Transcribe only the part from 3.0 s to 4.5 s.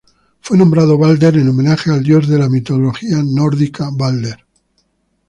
nórdica Balder.